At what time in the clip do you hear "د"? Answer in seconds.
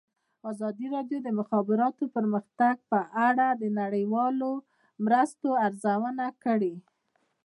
1.21-1.25, 1.25-1.29, 3.61-3.63